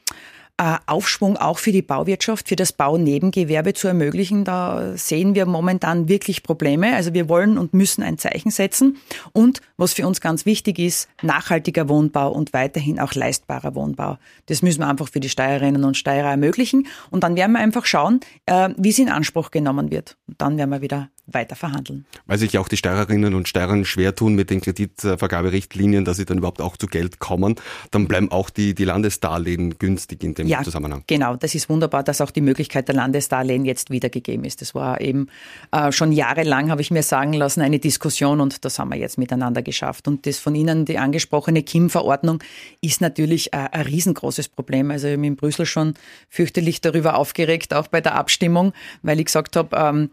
Aufschwung 0.87 1.37
auch 1.37 1.59
für 1.59 1.73
die 1.73 1.83
Bauwirtschaft, 1.83 2.49
für 2.49 2.57
das 2.57 2.73
Baunebengewerbe 2.73 3.75
zu 3.75 3.89
ermöglichen. 3.89 4.45
Da 4.45 4.97
sehen 4.97 5.35
wir 5.35 5.47
momentan 5.47 6.09
wirklich 6.09 6.43
Probleme. 6.43 6.95
Also 6.95 7.15
wir 7.15 7.29
wollen 7.29 7.59
und 7.59 7.75
müssen 7.75 8.03
ein 8.03 8.19
Zeichen 8.19 8.51
setzen. 8.51 8.99
Und 9.33 9.61
was 9.77 9.95
für 9.95 10.07
uns 10.07 10.21
ganz 10.21 10.47
wichtig 10.47 10.79
ist, 10.79 11.09
nachhaltiger 11.23 11.89
Wohnbau 11.89 12.31
und 12.31 12.53
weiterhin 12.53 13.01
auch 13.01 13.15
leistbarer 13.15 13.75
Wohnbau. 13.75 14.19
Das 14.47 14.63
müssen 14.63 14.81
wir 14.81 14.89
einfach 14.89 15.09
für 15.09 15.21
die 15.21 15.29
Steirerinnen 15.29 15.85
und 15.85 15.97
Steirer 15.97 16.31
ermöglichen. 16.31 16.87
Und 17.11 17.25
dann 17.25 17.35
werden 17.35 17.53
wir 17.53 17.59
einfach 17.59 17.87
schauen, 17.87 18.21
äh, 18.47 18.69
wie 18.77 18.91
es 18.91 18.99
in 18.99 19.09
Anspruch 19.09 19.51
genommen 19.51 19.91
wird. 19.91 20.17
Und 20.29 20.41
dann 20.41 20.59
werden 20.59 20.71
wir 20.71 20.83
wieder 20.83 21.09
weiter 21.35 21.57
verhandeln. 21.57 22.05
Weil 22.27 22.39
sich 22.39 22.59
auch 22.59 22.69
die 22.69 22.77
Steirerinnen 22.77 23.35
und 23.35 23.49
Steirer 23.49 23.85
schwer 23.85 24.15
tun 24.15 24.35
mit 24.35 24.51
den 24.51 24.61
Kreditvergaberichtlinien, 24.61 26.05
dass 26.05 26.17
sie 26.17 26.25
dann 26.25 26.39
überhaupt 26.39 26.61
auch 26.61 26.77
zu 26.77 26.87
Geld 26.87 27.19
kommen, 27.19 27.57
dann 27.91 28.09
bleiben 28.09 28.31
auch 28.31 28.51
die, 28.51 28.75
die 28.75 28.85
Landesdarlehen 28.85 29.79
günstig 29.79 30.23
in 30.25 30.35
dem 30.35 30.47
ja, 30.47 30.63
Zusammenhang. 30.63 31.05
Genau, 31.07 31.37
das 31.37 31.55
ist 31.55 31.69
wunderbar, 31.69 32.03
dass 32.03 32.21
auch 32.21 32.31
die 32.31 32.41
Möglichkeit 32.41 32.89
der 32.89 32.95
Landesdarlehen 32.95 33.65
jetzt 33.65 33.91
wiedergegeben 33.91 34.45
ist. 34.45 34.61
Das 34.61 34.75
war 34.75 35.01
eben 35.01 35.29
äh, 35.71 35.93
schon 35.93 36.13
jahrelang, 36.13 36.71
habe 36.71 36.81
ich 36.81 36.91
mir 36.91 37.03
sagen 37.03 37.33
lassen, 37.33 37.63
eine 37.63 37.79
Diskussion 37.79 38.41
und 38.41 38.65
das 38.65 38.79
haben 38.79 38.91
wir 38.91 38.99
jetzt 38.99 39.19
miteinander 39.19 39.63
geschafft. 39.63 40.09
Und 40.09 40.27
das 40.27 40.39
von 40.39 40.55
Ihnen, 40.55 40.85
die 40.85 40.99
angesprochene 40.99 41.63
KIM-Verordnung, 41.63 42.43
ist 42.81 43.01
natürlich 43.01 43.53
äh, 43.53 43.69
ein 43.73 43.83
riesengroßes 43.83 44.49
Problem. 44.49 44.91
Also 44.91 45.07
ich 45.07 45.13
habe 45.13 45.21
mich 45.21 45.29
in 45.29 45.37
Brüssel 45.37 45.67
schon 45.67 45.95
fürchterlich 46.29 46.81
darüber 46.81 47.17
aufgeregt, 47.17 47.75
auch 47.75 47.89
bei 47.89 48.01
der 48.01 48.15
Abstimmung, 48.15 48.73
weil 49.03 49.19
ich 49.19 49.27
gesagt 49.27 49.57
habe, 49.57 49.77
ähm, 49.77 50.11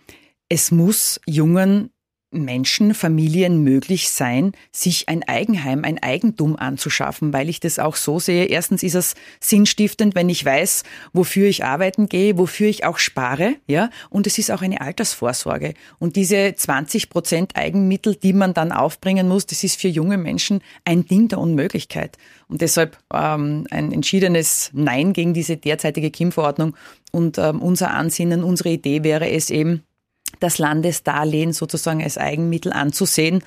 es 0.50 0.72
muss 0.72 1.22
jungen 1.26 1.92
Menschen, 2.32 2.94
Familien 2.94 3.64
möglich 3.64 4.10
sein, 4.10 4.52
sich 4.72 5.10
ein 5.10 5.24
Eigenheim, 5.28 5.84
ein 5.84 6.02
Eigentum 6.02 6.58
anzuschaffen, 6.58 7.34
weil 7.34 7.50
ich 7.50 7.60
das 7.60 7.80
auch 7.80 7.96
so 7.96 8.20
sehe. 8.20 8.46
Erstens 8.46 8.84
ist 8.84 8.94
es 8.94 9.16
sinnstiftend, 9.40 10.14
wenn 10.14 10.30
ich 10.30 10.46
weiß, 10.46 10.84
wofür 11.12 11.48
ich 11.48 11.66
arbeiten 11.66 12.08
gehe, 12.08 12.38
wofür 12.38 12.68
ich 12.68 12.86
auch 12.86 13.00
spare, 13.00 13.56
ja. 13.68 13.90
Und 14.12 14.28
es 14.28 14.38
ist 14.38 14.52
auch 14.52 14.62
eine 14.62 14.82
Altersvorsorge. 14.82 15.74
Und 15.98 16.16
diese 16.16 16.54
20 16.56 17.10
Prozent 17.10 17.56
Eigenmittel, 17.56 18.16
die 18.16 18.34
man 18.34 18.54
dann 18.54 18.72
aufbringen 18.72 19.28
muss, 19.28 19.48
das 19.48 19.64
ist 19.64 19.82
für 19.82 19.88
junge 19.88 20.20
Menschen 20.20 20.62
ein 20.86 21.06
Ding 21.06 21.30
der 21.30 21.40
Unmöglichkeit. 21.40 22.18
Und 22.48 22.62
deshalb 22.62 23.00
ähm, 23.12 23.66
ein 23.72 23.92
entschiedenes 23.92 24.70
Nein 24.74 25.14
gegen 25.14 25.34
diese 25.34 25.58
derzeitige 25.58 26.12
KIM-Verordnung. 26.12 26.76
Und 27.12 27.40
ähm, 27.40 27.60
unser 27.60 27.92
Ansinnen, 27.92 28.44
unsere 28.44 28.70
Idee 28.70 29.04
wäre 29.04 29.32
es 29.32 29.50
eben, 29.50 29.84
das 30.40 30.58
Landesdarlehen 30.58 31.54
sozusagen 31.54 32.02
als 32.04 32.18
Eigenmittel 32.18 32.74
anzusehen. 32.74 33.44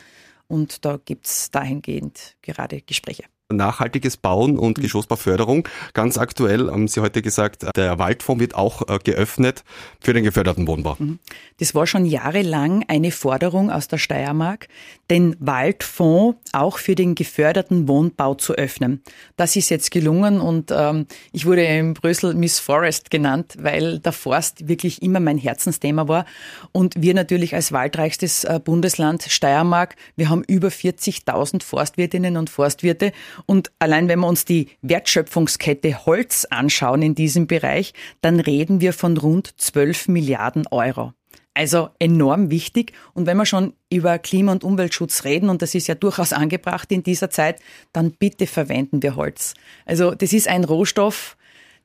Und 0.49 0.85
da 0.85 0.99
gibt 1.03 1.27
es 1.27 1.51
dahingehend 1.51 2.37
gerade 2.43 2.81
Gespräche 2.83 3.25
nachhaltiges 3.51 4.17
Bauen 4.17 4.59
und 4.59 4.79
mhm. 4.79 4.83
Geschossbauförderung. 4.83 5.69
Ganz 5.95 6.19
aktuell 6.19 6.71
haben 6.71 6.89
Sie 6.89 7.01
heute 7.01 7.23
gesagt, 7.23 7.67
der 7.77 7.99
Waldfonds 7.99 8.41
wird 8.41 8.55
auch 8.55 8.89
äh, 8.89 8.99
geöffnet 9.03 9.65
für 10.01 10.13
den 10.13 10.25
geförderten 10.25 10.67
Wohnbau. 10.67 10.97
Mhm. 10.99 11.19
Das 11.59 11.75
war 11.75 11.87
schon 11.87 12.07
jahrelang 12.07 12.85
eine 12.89 13.11
Forderung 13.11 13.71
aus 13.71 13.89
der 13.89 13.99
Steiermark, 13.99 14.69
den 15.11 15.37
Waldfonds 15.39 16.39
auch 16.53 16.79
für 16.79 16.95
den 16.95 17.15
geförderten 17.15 17.89
Wohnbau 17.89 18.35
zu 18.35 18.55
öffnen. 18.55 19.03
Das 19.37 19.57
ist 19.57 19.69
jetzt 19.71 19.91
gelungen 19.91 20.41
und 20.41 20.71
ähm, 20.71 21.07
ich 21.33 21.47
wurde 21.47 21.65
in 21.65 21.95
Brüssel 21.95 22.35
Miss 22.35 22.59
Forest 22.59 23.11
genannt, 23.11 23.57
weil 23.59 23.99
der 23.99 24.13
Forst 24.13 24.69
wirklich 24.69 25.03
immer 25.03 25.21
mein 25.21 25.39
Herzensthema 25.39 26.09
war. 26.09 26.25
Und 26.73 26.95
wir 27.01 27.15
natürlich 27.15 27.55
als 27.55 27.73
waldreichstes 27.73 28.45
äh, 28.45 28.61
Bundesland 28.63 29.23
Steiermark, 29.23 29.97
wir 30.17 30.29
haben 30.29 30.43
über 30.45 30.69
40.000 30.69 31.63
Forstwirtinnen 31.63 32.37
und 32.37 32.51
Forstwirte 32.51 33.13
und 33.47 33.73
allein 33.79 34.09
wenn 34.09 34.21
wir 34.21 34.29
uns 34.29 34.45
die 34.45 34.69
Wertschöpfungskette 34.83 36.07
Holz 36.07 36.47
anschauen 36.51 37.03
in 37.03 37.15
diesem 37.15 37.47
Bereich, 37.47 37.95
dann 38.21 38.41
reden 38.41 38.81
wir 38.81 38.93
von 38.93 39.17
rund 39.17 39.55
12 39.61 40.09
Milliarden 40.09 40.67
Euro. 40.69 41.13
Also 41.55 41.91
enorm 41.99 42.51
wichtig. 42.51 42.93
Und 43.13 43.27
wenn 43.27 43.37
wir 43.37 43.45
schon 43.45 43.75
über 43.91 44.19
Klima- 44.19 44.53
und 44.53 44.65
Umweltschutz 44.65 45.25
reden, 45.25 45.51
und 45.51 45.61
das 45.61 45.75
ist 45.75 45.87
ja 45.87 45.95
durchaus 45.95 46.33
angebracht 46.33 46.91
in 46.91 47.03
dieser 47.03 47.29
Zeit, 47.29 47.61
dann 47.93 48.13
bitte 48.13 48.47
verwenden 48.47 49.03
wir 49.03 49.17
Holz. 49.17 49.55
Also 49.85 50.15
das 50.15 50.33
ist 50.33 50.49
ein 50.49 50.65
Rohstoff, 50.65 51.37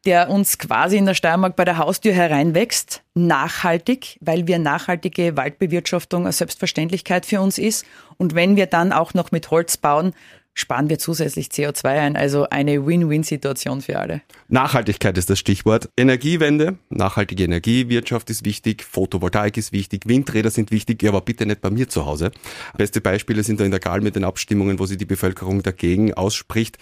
der 0.05 0.29
uns 0.29 0.57
quasi 0.57 0.95
in 0.95 1.05
der 1.05 1.15
Steiermark 1.15 1.57
bei 1.57 1.65
der 1.65 1.77
Haustür 1.77 2.13
hereinwächst, 2.13 3.03
nachhaltig, 3.13 4.17
weil 4.21 4.47
wir 4.47 4.57
nachhaltige 4.57 5.35
Waldbewirtschaftung 5.35 6.23
eine 6.23 6.31
Selbstverständlichkeit 6.31 7.25
für 7.25 7.41
uns 7.41 7.57
ist. 7.57 7.85
Und 8.17 8.35
wenn 8.35 8.55
wir 8.55 8.67
dann 8.67 8.93
auch 8.93 9.13
noch 9.13 9.31
mit 9.31 9.51
Holz 9.51 9.75
bauen, 9.75 10.13
sparen 10.57 10.89
wir 10.89 10.97
zusätzlich 10.97 11.47
CO2 11.47 11.85
ein. 11.85 12.15
Also 12.15 12.49
eine 12.49 12.85
Win-Win-Situation 12.85 13.81
für 13.81 13.99
alle. 13.99 14.21
Nachhaltigkeit 14.47 15.15
ist 15.17 15.29
das 15.29 15.37
Stichwort. 15.37 15.89
Energiewende, 15.95 16.77
nachhaltige 16.89 17.43
Energiewirtschaft 17.43 18.29
ist 18.31 18.43
wichtig, 18.43 18.83
Photovoltaik 18.83 19.55
ist 19.55 19.71
wichtig, 19.71 20.07
Windräder 20.07 20.49
sind 20.49 20.71
wichtig, 20.71 21.07
aber 21.07 21.21
bitte 21.21 21.45
nicht 21.45 21.61
bei 21.61 21.69
mir 21.69 21.87
zu 21.87 22.07
Hause. 22.07 22.31
Beste 22.75 23.01
Beispiele 23.01 23.43
sind 23.43 23.59
da 23.59 23.65
in 23.65 23.71
der 23.71 23.79
Gal 23.79 24.01
mit 24.01 24.15
den 24.15 24.23
Abstimmungen, 24.23 24.79
wo 24.79 24.87
sich 24.87 24.97
die 24.97 25.05
Bevölkerung 25.05 25.61
dagegen 25.61 26.15
ausspricht. 26.15 26.79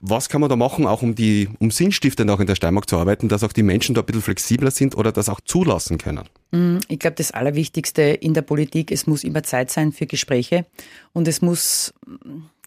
Was 0.00 0.28
kann 0.28 0.40
man 0.40 0.50
da 0.50 0.56
machen, 0.56 0.86
auch 0.86 1.02
um 1.02 1.14
die, 1.14 1.48
um 1.60 1.70
sinnstiftend 1.70 2.28
auch 2.28 2.40
in 2.40 2.48
der 2.48 2.56
Steiermark 2.56 2.90
zu 2.90 2.96
arbeiten, 2.96 3.28
dass 3.28 3.44
auch 3.44 3.52
die 3.52 3.62
Menschen 3.62 3.94
da 3.94 4.00
ein 4.00 4.06
bisschen 4.06 4.22
flexibler 4.22 4.72
sind 4.72 4.96
oder 4.96 5.12
das 5.12 5.28
auch 5.28 5.40
zulassen 5.40 5.96
können? 5.96 6.24
Mm, 6.50 6.78
ich 6.88 6.98
glaube, 6.98 7.14
das 7.14 7.30
Allerwichtigste 7.30 8.02
in 8.02 8.34
der 8.34 8.42
Politik, 8.42 8.90
es 8.90 9.06
muss 9.06 9.22
immer 9.22 9.44
Zeit 9.44 9.70
sein 9.70 9.92
für 9.92 10.06
Gespräche 10.06 10.66
und 11.12 11.28
es 11.28 11.40
muss 11.40 11.94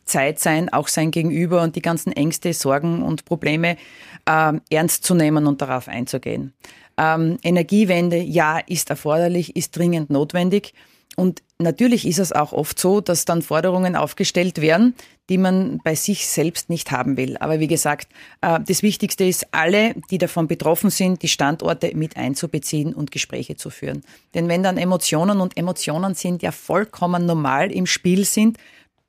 Zeit 0.06 0.40
sein, 0.40 0.72
auch 0.72 0.88
sein 0.88 1.12
Gegenüber 1.12 1.62
und 1.62 1.76
die 1.76 1.82
ganzen 1.82 2.12
Ängste, 2.14 2.54
Sorgen 2.54 3.02
und 3.02 3.26
Probleme 3.26 3.78
äh, 4.26 4.54
ernst 4.70 5.04
zu 5.04 5.16
nehmen 5.16 5.48
und 5.48 5.62
darauf 5.62 5.88
einzugehen. 5.88 6.54
Ähm, 6.98 7.38
Energiewende, 7.44 8.18
ja, 8.18 8.60
ist 8.60 8.90
erforderlich, 8.90 9.56
ist 9.56 9.78
dringend 9.78 10.10
notwendig. 10.10 10.74
Und 11.16 11.44
natürlich 11.60 12.06
ist 12.06 12.20
es 12.20 12.34
auch 12.34 12.52
oft 12.52 12.78
so, 12.78 13.00
dass 13.00 13.26
dann 13.26 13.42
Forderungen 13.42 13.96
aufgestellt 13.96 14.60
werden, 14.60 14.96
die 15.30 15.38
man 15.38 15.80
bei 15.84 15.96
sich 15.96 16.28
selbst 16.28 16.70
nicht 16.70 16.92
haben 16.92 17.18
will. 17.18 17.38
Aber 17.38 17.60
wie 17.60 17.68
gesagt, 17.68 18.10
äh, 18.42 18.60
das 18.66 18.84
Wichtigste 18.84 19.24
ist, 19.24 19.48
alle, 19.52 19.96
die 20.12 20.18
davon 20.18 20.48
betroffen 20.48 20.90
sind, 20.90 21.24
die 21.24 21.30
Standorte 21.30 21.96
mit 21.96 22.18
einzubeziehen 22.18 22.94
und 22.94 23.12
Gespräche 23.12 23.56
zu 23.56 23.70
führen. 23.70 24.04
Denn 24.34 24.50
wenn 24.50 24.62
dann 24.62 24.78
Emotionen 24.78 25.40
und 25.40 25.58
Emotionen 25.58 26.16
sind 26.16 26.44
ja 26.44 26.52
vollkommen 26.52 27.26
normal 27.26 27.72
im 27.72 27.86
Spiel 27.86 28.26
sind, 28.26 28.58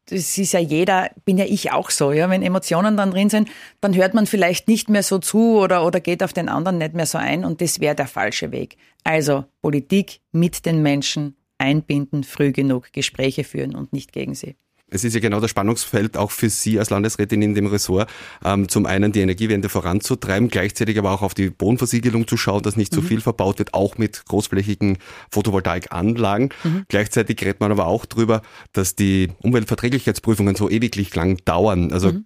das 0.06 0.38
ist 0.38 0.52
ja 0.52 0.60
jeder, 0.60 1.10
bin 1.24 1.36
ja 1.36 1.44
ich 1.44 1.72
auch 1.72 1.90
so, 1.90 2.12
ja. 2.12 2.30
Wenn 2.30 2.42
Emotionen 2.42 2.96
dann 2.96 3.10
drin 3.10 3.28
sind, 3.28 3.48
dann 3.80 3.94
hört 3.94 4.14
man 4.14 4.26
vielleicht 4.26 4.68
nicht 4.68 4.88
mehr 4.88 5.02
so 5.02 5.18
zu 5.18 5.58
oder, 5.58 5.84
oder 5.84 6.00
geht 6.00 6.22
auf 6.22 6.32
den 6.32 6.48
anderen 6.48 6.78
nicht 6.78 6.94
mehr 6.94 7.06
so 7.06 7.18
ein 7.18 7.44
und 7.44 7.60
das 7.60 7.80
wäre 7.80 7.94
der 7.94 8.06
falsche 8.06 8.52
Weg. 8.52 8.76
Also 9.04 9.44
Politik 9.62 10.20
mit 10.32 10.64
den 10.64 10.82
Menschen 10.82 11.36
einbinden, 11.58 12.24
früh 12.24 12.52
genug 12.52 12.92
Gespräche 12.92 13.44
führen 13.44 13.74
und 13.74 13.92
nicht 13.92 14.12
gegen 14.12 14.34
sie. 14.34 14.56
Es 14.88 15.02
ist 15.02 15.14
ja 15.14 15.20
genau 15.20 15.40
das 15.40 15.50
Spannungsfeld 15.50 16.16
auch 16.16 16.30
für 16.30 16.48
Sie 16.48 16.78
als 16.78 16.90
Landesrätin 16.90 17.42
in 17.42 17.54
dem 17.54 17.66
Ressort, 17.66 18.08
ähm, 18.44 18.68
zum 18.68 18.86
einen 18.86 19.10
die 19.10 19.20
Energiewende 19.20 19.68
voranzutreiben, 19.68 20.48
gleichzeitig 20.48 20.96
aber 20.96 21.10
auch 21.10 21.22
auf 21.22 21.34
die 21.34 21.50
Bodenversiegelung 21.50 22.28
zu 22.28 22.36
schauen, 22.36 22.62
dass 22.62 22.76
nicht 22.76 22.94
zu 22.94 23.02
mhm. 23.02 23.06
viel 23.06 23.20
verbaut 23.20 23.58
wird, 23.58 23.74
auch 23.74 23.98
mit 23.98 24.24
großflächigen 24.26 24.98
Photovoltaikanlagen. 25.30 26.50
Mhm. 26.62 26.84
Gleichzeitig 26.88 27.40
redet 27.42 27.58
man 27.58 27.72
aber 27.72 27.86
auch 27.86 28.06
drüber, 28.06 28.42
dass 28.72 28.94
die 28.94 29.32
Umweltverträglichkeitsprüfungen 29.42 30.54
so 30.54 30.70
ewiglich 30.70 31.14
lang 31.16 31.38
dauern. 31.44 31.92
Also 31.92 32.12
mhm 32.12 32.24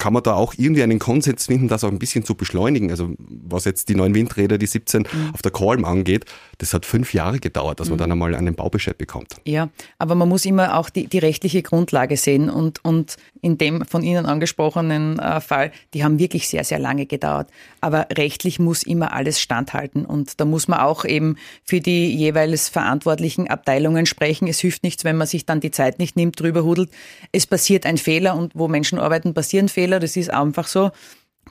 kann 0.00 0.14
man 0.14 0.22
da 0.22 0.34
auch 0.34 0.54
irgendwie 0.56 0.82
einen 0.82 0.98
Konsens 0.98 1.46
finden, 1.46 1.68
das 1.68 1.84
auch 1.84 1.90
ein 1.90 1.98
bisschen 1.98 2.24
zu 2.24 2.34
beschleunigen? 2.34 2.90
Also 2.90 3.10
was 3.18 3.66
jetzt 3.66 3.88
die 3.90 3.94
neuen 3.94 4.14
Windräder, 4.14 4.58
die 4.58 4.66
17 4.66 5.02
mhm. 5.02 5.30
auf 5.34 5.42
der 5.42 5.52
Kolm 5.52 5.84
angeht, 5.84 6.24
das 6.58 6.74
hat 6.74 6.86
fünf 6.86 7.14
Jahre 7.14 7.38
gedauert, 7.38 7.80
dass 7.80 7.88
man 7.88 7.96
mhm. 7.96 8.00
dann 8.00 8.12
einmal 8.12 8.34
einen 8.34 8.54
Baubescheid 8.54 8.96
bekommt. 8.96 9.36
Ja, 9.44 9.68
aber 9.98 10.14
man 10.14 10.28
muss 10.28 10.44
immer 10.46 10.76
auch 10.76 10.90
die, 10.90 11.06
die 11.06 11.18
rechtliche 11.18 11.62
Grundlage 11.62 12.16
sehen 12.16 12.48
und, 12.48 12.82
und 12.84 13.16
in 13.42 13.58
dem 13.58 13.84
von 13.84 14.02
Ihnen 14.02 14.26
angesprochenen 14.26 15.18
äh, 15.18 15.40
Fall, 15.40 15.70
die 15.94 16.02
haben 16.02 16.18
wirklich 16.18 16.48
sehr, 16.48 16.64
sehr 16.64 16.78
lange 16.78 17.04
gedauert. 17.06 17.48
Aber 17.80 18.08
rechtlich 18.12 18.58
muss 18.58 18.82
immer 18.82 19.12
alles 19.12 19.38
standhalten 19.40 20.06
und 20.06 20.40
da 20.40 20.46
muss 20.46 20.66
man 20.66 20.80
auch 20.80 21.04
eben 21.04 21.36
für 21.62 21.80
die 21.80 22.14
jeweils 22.14 22.70
verantwortlichen 22.70 23.48
Abteilungen 23.48 24.06
sprechen. 24.06 24.48
Es 24.48 24.60
hilft 24.60 24.82
nichts, 24.82 25.04
wenn 25.04 25.16
man 25.16 25.26
sich 25.26 25.44
dann 25.44 25.60
die 25.60 25.70
Zeit 25.70 25.98
nicht 25.98 26.16
nimmt, 26.16 26.40
drüber 26.40 26.64
hudelt. 26.64 26.90
Es 27.32 27.46
passiert 27.46 27.84
ein 27.84 27.98
Fehler 27.98 28.34
und 28.34 28.52
wo 28.54 28.66
Menschen 28.66 28.98
arbeiten, 28.98 29.34
passieren 29.34 29.68
Fehler. 29.68 29.89
Das 29.98 30.16
ist 30.16 30.32
einfach 30.32 30.66
so. 30.66 30.90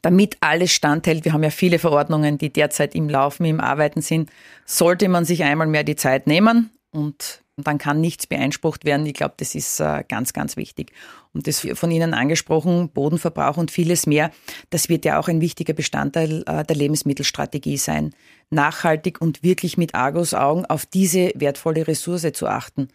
Damit 0.02 0.38
alles 0.40 0.72
standhält, 0.72 1.26
wir 1.26 1.34
haben 1.34 1.44
ja 1.44 1.50
viele 1.50 1.80
Verordnungen, 1.80 2.38
die 2.38 2.54
derzeit 2.54 2.96
im 2.96 3.10
Laufen, 3.10 3.46
im 3.46 3.60
Arbeiten 3.60 4.02
sind, 4.02 4.30
sollte 4.66 5.10
man 5.10 5.26
sich 5.26 5.44
einmal 5.44 5.68
mehr 5.68 5.84
die 5.84 5.98
Zeit 5.98 6.26
nehmen 6.26 6.70
und 6.92 7.42
dann 7.64 7.78
kann 7.78 8.00
nichts 8.02 8.28
beeinsprucht 8.28 8.86
werden. 8.86 9.06
Ich 9.06 9.14
glaube, 9.14 9.34
das 9.38 9.56
ist 9.56 9.80
äh, 9.80 10.04
ganz, 10.08 10.34
ganz 10.34 10.58
wichtig. 10.58 10.92
Und 11.34 11.48
das 11.48 11.68
von 11.74 11.92
Ihnen 11.92 12.14
angesprochen, 12.14 12.90
Bodenverbrauch 12.90 13.58
und 13.58 13.72
vieles 13.72 14.08
mehr, 14.08 14.32
das 14.70 14.90
wird 14.90 15.06
ja 15.06 15.20
auch 15.20 15.28
ein 15.28 15.42
wichtiger 15.42 15.74
Bestandteil 15.74 16.44
äh, 16.48 16.64
der 16.64 16.76
Lebensmittelstrategie 16.76 17.78
sein. 17.78 18.16
Nachhaltig 18.50 19.22
und 19.22 19.44
wirklich 19.44 19.78
mit 19.78 19.96
Argus-Augen 19.96 20.66
auf 20.66 20.86
diese 20.86 21.32
wertvolle 21.36 21.88
Ressource 21.88 22.32
zu 22.34 22.48
achten. 22.48 22.88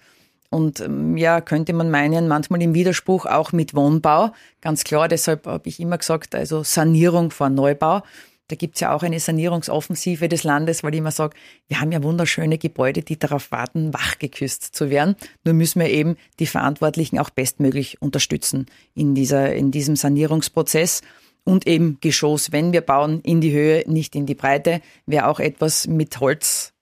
Und 0.54 0.78
ähm, 0.78 1.16
ja, 1.16 1.40
könnte 1.40 1.72
man 1.72 1.90
meinen, 1.90 2.28
manchmal 2.28 2.62
im 2.62 2.74
Widerspruch 2.74 3.26
auch 3.26 3.50
mit 3.50 3.74
Wohnbau. 3.74 4.30
Ganz 4.60 4.84
klar, 4.84 5.08
deshalb 5.08 5.48
habe 5.48 5.68
ich 5.68 5.80
immer 5.80 5.98
gesagt, 5.98 6.32
also 6.36 6.62
Sanierung 6.62 7.32
vor 7.32 7.50
Neubau. 7.50 8.02
Da 8.46 8.54
gibt's 8.54 8.78
ja 8.78 8.94
auch 8.94 9.02
eine 9.02 9.18
Sanierungsoffensive 9.18 10.28
des 10.28 10.44
Landes, 10.44 10.84
weil 10.84 10.94
ich 10.94 10.98
immer 10.98 11.10
sage, 11.10 11.34
wir 11.66 11.80
haben 11.80 11.90
ja 11.90 12.04
wunderschöne 12.04 12.56
Gebäude, 12.56 13.02
die 13.02 13.18
darauf 13.18 13.50
warten, 13.50 13.92
wachgeküsst 13.92 14.76
zu 14.76 14.90
werden. 14.90 15.16
Nur 15.42 15.54
müssen 15.54 15.80
wir 15.80 15.90
eben 15.90 16.14
die 16.38 16.46
Verantwortlichen 16.46 17.18
auch 17.18 17.30
bestmöglich 17.30 18.00
unterstützen 18.00 18.66
in, 18.94 19.16
dieser, 19.16 19.52
in 19.54 19.72
diesem 19.72 19.96
Sanierungsprozess. 19.96 21.00
Und 21.42 21.66
eben 21.66 21.98
Geschoss, 22.00 22.52
wenn 22.52 22.72
wir 22.72 22.82
bauen, 22.82 23.20
in 23.22 23.40
die 23.40 23.52
Höhe, 23.52 23.82
nicht 23.88 24.14
in 24.14 24.24
die 24.24 24.36
Breite, 24.36 24.82
wäre 25.04 25.26
auch 25.26 25.40
etwas 25.40 25.88
mit 25.88 26.20
Holz 26.20 26.73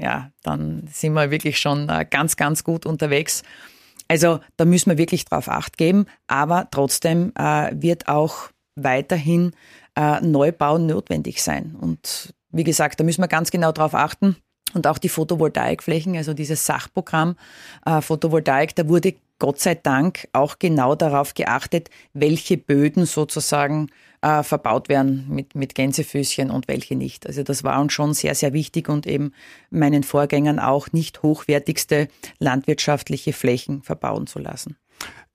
ja, 0.00 0.30
dann 0.42 0.88
sind 0.90 1.12
wir 1.12 1.30
wirklich 1.30 1.58
schon 1.58 1.88
äh, 1.88 2.06
ganz, 2.08 2.36
ganz 2.36 2.64
gut 2.64 2.86
unterwegs. 2.86 3.42
Also 4.08 4.40
da 4.56 4.64
müssen 4.64 4.90
wir 4.90 4.98
wirklich 4.98 5.24
drauf 5.24 5.48
acht 5.48 5.76
geben, 5.76 6.06
aber 6.26 6.68
trotzdem 6.70 7.32
äh, 7.38 7.70
wird 7.74 8.08
auch 8.08 8.50
weiterhin 8.74 9.52
äh, 9.96 10.20
Neubau 10.20 10.78
notwendig 10.78 11.42
sein. 11.42 11.76
Und 11.78 12.34
wie 12.50 12.64
gesagt, 12.64 12.98
da 12.98 13.04
müssen 13.04 13.22
wir 13.22 13.28
ganz 13.28 13.50
genau 13.50 13.72
drauf 13.72 13.94
achten. 13.94 14.36
Und 14.72 14.86
auch 14.86 14.98
die 14.98 15.08
Photovoltaikflächen, 15.08 16.16
also 16.16 16.32
dieses 16.32 16.64
Sachprogramm 16.64 17.36
äh, 17.84 18.00
Photovoltaik, 18.00 18.74
da 18.74 18.88
wurde 18.88 19.14
Gott 19.38 19.58
sei 19.58 19.74
Dank 19.74 20.28
auch 20.32 20.58
genau 20.58 20.94
darauf 20.94 21.34
geachtet, 21.34 21.90
welche 22.12 22.56
Böden 22.56 23.06
sozusagen 23.06 23.88
äh, 24.22 24.42
verbaut 24.42 24.88
werden 24.88 25.26
mit, 25.28 25.54
mit 25.54 25.74
Gänsefüßchen 25.74 26.50
und 26.50 26.68
welche 26.68 26.96
nicht. 26.96 27.26
Also 27.26 27.42
das 27.42 27.64
war 27.64 27.80
uns 27.80 27.92
schon 27.92 28.14
sehr, 28.14 28.34
sehr 28.34 28.52
wichtig 28.52 28.88
und 28.88 29.06
eben 29.06 29.32
meinen 29.70 30.02
Vorgängern 30.02 30.58
auch 30.58 30.92
nicht 30.92 31.22
hochwertigste 31.22 32.08
landwirtschaftliche 32.38 33.32
Flächen 33.32 33.82
verbauen 33.82 34.26
zu 34.26 34.38
lassen. 34.38 34.76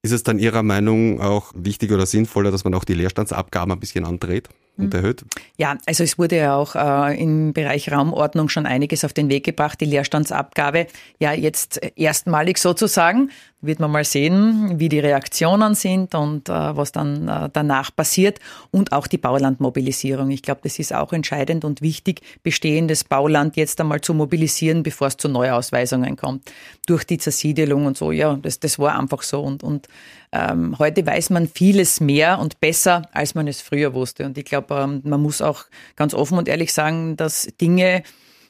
Ist 0.01 0.11
es 0.11 0.21
dann 0.21 0.37
Ihrer 0.37 0.61
Meinung 0.61 1.19
auch 1.19 1.51
wichtig 1.55 1.91
oder 1.91 2.05
sinnvoller, 2.05 2.51
dass 2.51 2.63
man 2.63 2.75
auch 2.75 2.83
die 2.83 2.93
Leerstandsabgaben 2.93 3.71
ein 3.71 3.79
bisschen 3.79 4.05
andreht? 4.05 4.49
und 4.77 4.93
mhm. 4.93 4.99
erhöht? 4.99 5.25
Ja, 5.57 5.77
also 5.85 6.03
es 6.03 6.17
wurde 6.17 6.37
ja 6.37 6.55
auch 6.55 6.75
äh, 6.75 7.21
im 7.21 7.53
Bereich 7.53 7.91
Raumordnung 7.91 8.49
schon 8.49 8.65
einiges 8.65 9.05
auf 9.05 9.13
den 9.13 9.29
Weg 9.29 9.45
gebracht. 9.45 9.79
Die 9.81 9.85
Leerstandsabgabe, 9.85 10.87
ja 11.19 11.33
jetzt 11.33 11.81
erstmalig 11.95 12.57
sozusagen, 12.57 13.31
wird 13.65 13.79
man 13.79 13.91
mal 13.91 14.03
sehen, 14.03 14.79
wie 14.79 14.89
die 14.89 14.99
Reaktionen 14.99 15.75
sind 15.75 16.15
und 16.15 16.49
äh, 16.49 16.53
was 16.53 16.91
dann 16.91 17.27
äh, 17.27 17.49
danach 17.51 17.95
passiert 17.95 18.39
und 18.71 18.91
auch 18.91 19.07
die 19.07 19.17
Baulandmobilisierung. 19.17 20.31
Ich 20.31 20.41
glaube, 20.41 20.61
das 20.63 20.79
ist 20.79 20.93
auch 20.93 21.13
entscheidend 21.13 21.65
und 21.65 21.81
wichtig, 21.81 22.21
bestehendes 22.43 23.03
Bauland 23.03 23.55
jetzt 23.57 23.79
einmal 23.81 24.01
zu 24.01 24.13
mobilisieren, 24.13 24.83
bevor 24.83 25.07
es 25.07 25.17
zu 25.17 25.29
Neuausweisungen 25.29 26.15
kommt. 26.15 26.51
Durch 26.87 27.03
die 27.03 27.17
Zersiedelung 27.17 27.85
und 27.85 27.97
so, 27.97 28.11
ja, 28.11 28.35
das, 28.35 28.59
das 28.59 28.79
war 28.79 28.97
einfach 28.97 29.21
so 29.21 29.41
und, 29.41 29.63
und 29.63 29.87
ähm, 30.31 30.77
heute 30.79 31.05
weiß 31.05 31.29
man 31.29 31.47
vieles 31.47 31.99
mehr 32.01 32.39
und 32.39 32.59
besser, 32.59 33.03
als 33.13 33.35
man 33.35 33.47
es 33.47 33.61
früher 33.61 33.93
wusste. 33.93 34.25
Und 34.25 34.37
ich 34.37 34.45
glaube, 34.45 34.75
ähm, 34.75 35.01
man 35.03 35.21
muss 35.21 35.41
auch 35.41 35.65
ganz 35.95 36.13
offen 36.13 36.37
und 36.37 36.47
ehrlich 36.47 36.73
sagen, 36.73 37.15
dass 37.15 37.47
Dinge 37.61 38.03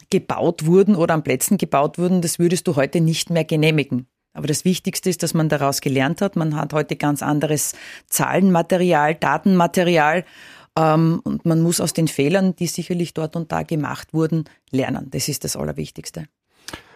gebaut 0.09 0.65
wurden 0.65 0.95
oder 0.95 1.13
an 1.13 1.23
Plätzen 1.23 1.57
gebaut 1.57 1.97
wurden, 1.97 2.21
das 2.21 2.39
würdest 2.39 2.67
du 2.67 2.75
heute 2.75 3.01
nicht 3.01 3.29
mehr 3.29 3.43
genehmigen. 3.43 4.07
Aber 4.35 4.47
das 4.47 4.65
Wichtigste 4.65 5.09
ist, 5.09 5.23
dass 5.23 5.33
man 5.33 5.49
daraus 5.49 5.81
gelernt 5.81 6.21
hat. 6.21 6.35
Man 6.35 6.55
hat 6.55 6.73
heute 6.73 6.95
ganz 6.95 7.23
anderes 7.23 7.73
Zahlenmaterial, 8.09 9.15
Datenmaterial. 9.15 10.25
Ähm, 10.77 11.21
und 11.23 11.45
man 11.45 11.61
muss 11.61 11.79
aus 11.79 11.93
den 11.93 12.07
Fehlern, 12.07 12.55
die 12.55 12.67
sicherlich 12.67 13.13
dort 13.13 13.35
und 13.35 13.51
da 13.51 13.63
gemacht 13.63 14.13
wurden, 14.13 14.43
lernen. 14.71 15.07
Das 15.09 15.29
ist 15.29 15.45
das 15.45 15.55
Allerwichtigste. 15.55 16.25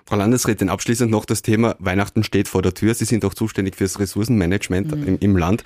Frau 0.09 0.15
Landesrätin, 0.15 0.69
abschließend 0.69 1.11
noch 1.11 1.23
das 1.23 1.43
Thema 1.43 1.75
Weihnachten 1.77 2.23
steht 2.23 2.47
vor 2.47 2.63
der 2.63 2.73
Tür. 2.73 2.95
Sie 2.95 3.05
sind 3.05 3.23
auch 3.23 3.35
zuständig 3.35 3.75
fürs 3.75 3.99
Ressourcenmanagement 3.99 4.95
mhm. 4.95 5.07
im, 5.07 5.19
im, 5.19 5.37
Land. 5.37 5.63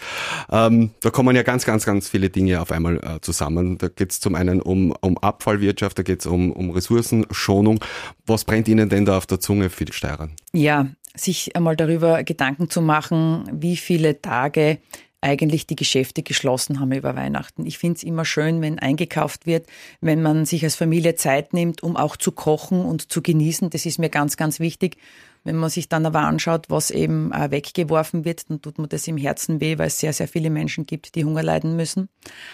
Ähm, 0.52 0.92
da 1.00 1.12
kommen 1.12 1.34
ja 1.34 1.44
ganz, 1.44 1.64
ganz, 1.64 1.86
ganz 1.86 2.10
viele 2.10 2.30
Dinge 2.30 2.60
auf 2.62 2.74
einmal 2.74 2.98
äh, 2.98 3.22
zusammen. 3.22 3.78
Da 3.78 3.88
geht 3.88 4.12
es 4.12 4.20
zum 4.20 4.36
einen 4.36 4.62
um, 4.62 4.94
um 5.00 5.18
Abfallwirtschaft, 5.18 5.98
da 5.98 6.04
geht 6.04 6.20
es 6.20 6.26
um, 6.26 6.52
um 6.52 6.72
Ressourcenschonung. 6.72 7.80
Was 8.26 8.44
brennt 8.44 8.68
Ihnen 8.68 8.90
denn 8.90 9.06
da 9.06 9.18
auf 9.18 9.26
der 9.26 9.40
Zunge 9.40 9.70
für 9.70 9.86
die 9.86 9.94
Steirern? 9.94 10.34
Ja, 10.52 10.88
sich 11.16 11.56
einmal 11.56 11.76
darüber 11.76 12.24
Gedanken 12.24 12.70
zu 12.70 12.82
machen, 12.82 13.44
wie 13.52 13.78
viele 13.78 14.22
Tage 14.22 14.80
eigentlich 15.22 15.66
die 15.68 15.76
Geschäfte 15.76 16.22
geschlossen 16.22 16.80
haben 16.80 16.92
über 16.92 17.16
Weihnachten. 17.16 17.66
Ich 17.66 17.78
finde 17.78 17.98
es 17.98 18.04
immer 18.04 18.26
schön, 18.26 18.62
wenn 18.62 18.80
eingekauft 18.80 19.46
wird, 19.46 19.68
wenn 20.02 20.22
man 20.22 20.46
sich 20.46 20.64
als 20.64 20.76
Familie 20.76 21.16
Zeit 21.16 21.54
nimmt, 21.54 21.82
um 21.82 21.96
auch 21.96 22.18
zu 22.18 22.32
kochen 22.34 22.84
und 22.84 23.12
zu 23.12 23.22
genießen. 23.22 23.70
Das 23.70 23.86
ist 23.86 24.00
mir 24.00 24.10
ganz, 24.10 24.36
ganz 24.36 24.60
wichtig. 24.60 24.98
Wenn 25.44 25.58
man 25.58 25.70
sich 25.70 25.90
dann 25.90 26.06
aber 26.06 26.22
anschaut, 26.22 26.70
was 26.70 26.90
eben 26.90 27.32
äh, 27.34 27.52
weggeworfen 27.52 28.24
wird, 28.24 28.50
dann 28.50 28.62
tut 28.62 28.78
man 28.78 28.90
das 28.90 29.08
im 29.08 29.18
Herzen 29.18 29.60
weh, 29.60 29.78
weil 29.78 29.88
es 29.88 30.00
sehr, 30.00 30.14
sehr 30.14 30.28
viele 30.28 30.50
Menschen 30.50 30.86
gibt, 30.86 31.16
die 31.16 31.26
Hunger 31.26 31.44
leiden 31.44 31.76
müssen. 31.76 32.10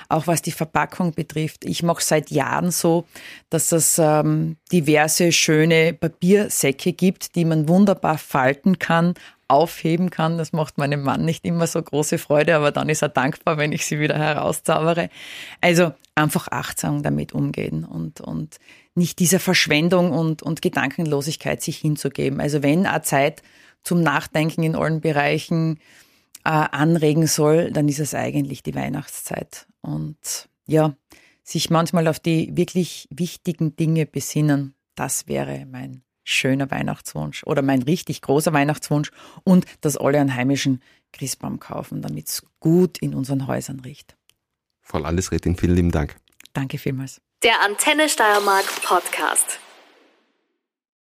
Auch 0.08 0.28
was 0.28 0.42
die 0.42 0.52
Verpackung 0.52 1.14
betrifft. 1.14 1.66
Ich 1.66 1.84
mache 1.84 2.04
seit 2.04 2.32
Jahren 2.32 2.72
so, 2.72 3.06
dass 3.50 3.72
es 3.72 4.00
ähm, 4.00 4.58
diverse 4.72 5.32
schöne 5.32 5.94
Papiersäcke 5.94 6.94
gibt, 6.94 7.36
die 7.36 7.46
man 7.46 7.68
wunderbar 7.68 8.18
falten 8.18 8.80
kann, 8.80 9.14
aufheben 9.48 10.10
kann. 10.10 10.38
Das 10.38 10.54
macht 10.54 10.78
meinem 10.78 11.04
Mann 11.04 11.26
nicht 11.26 11.46
immer 11.46 11.68
so 11.68 11.82
große 11.82 12.18
Freude, 12.18 12.56
aber 12.56 12.72
dann 12.72 12.88
ist 12.88 13.02
er 13.02 13.10
dankbar, 13.10 13.58
wenn 13.58 13.72
ich 13.72 13.86
sie 13.86 14.00
wieder 14.00 14.18
herauszaubere. 14.18 15.10
Also 15.60 15.94
einfach 16.16 16.48
achtsam 16.50 17.04
damit 17.04 17.34
umgehen 17.34 17.84
und, 17.84 18.22
und 18.22 18.58
nicht 18.96 19.20
dieser 19.20 19.40
Verschwendung 19.40 20.12
und, 20.12 20.44
und 20.44 20.62
Gedankenlosigkeit 20.62 21.62
sich 21.62 21.78
hinzugeben. 21.78 22.42
Also 22.42 22.64
wenn 22.64 22.86
eine 22.86 23.02
Zeit 23.02 23.42
zum 23.84 24.02
Nachdenken 24.02 24.64
in 24.64 24.76
allen 24.76 25.02
Bereichen 25.02 25.80
äh, 26.44 26.50
anregen 26.50 27.28
soll, 27.28 27.72
dann 27.72 27.88
ist 27.88 28.00
es 28.00 28.14
eigentlich 28.14 28.64
die 28.64 28.76
Weihnachtszeit. 28.76 29.68
Und 29.82 30.50
ja, 30.68 30.96
sich 31.44 31.70
manchmal 31.70 32.08
auf 32.08 32.20
die 32.20 32.56
wirklich 32.56 33.08
wichtigen 33.12 33.76
Dinge 33.76 34.06
besinnen, 34.06 34.76
das 34.96 35.28
wäre 35.28 35.66
mein 35.66 36.04
schöner 36.24 36.70
Weihnachtswunsch 36.70 37.44
oder 37.46 37.62
mein 37.62 37.82
richtig 37.82 38.22
großer 38.22 38.54
Weihnachtswunsch 38.54 39.12
und 39.44 39.66
dass 39.82 39.98
alle 39.98 40.20
einen 40.20 40.36
heimischen 40.36 40.82
Christbaum 41.12 41.60
kaufen, 41.60 42.02
damit 42.02 42.28
es 42.28 42.44
gut 42.60 43.00
in 43.00 43.16
unseren 43.16 43.48
Häusern 43.48 43.80
riecht. 43.80 44.16
Frau 44.82 45.00
Landesrätin, 45.00 45.56
vielen 45.56 45.76
lieben 45.76 45.92
Dank. 45.92 46.16
Danke 46.54 46.78
vielmals. 46.78 47.22
Der 47.44 47.62
Antenne 47.62 48.10
Steiermark 48.10 48.66
Podcast. 48.84 49.62